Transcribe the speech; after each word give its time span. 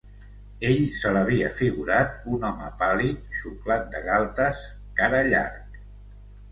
Ell 0.69 0.79
se 0.99 1.11
l'havia 1.17 1.51
figurat 1.59 2.17
un 2.39 2.47
home 2.49 2.71
pàl·lid, 2.81 3.21
xuclat 3.43 3.87
de 3.95 4.05
galtes, 4.11 4.67
cara 5.03 5.23
llarg 5.33 5.83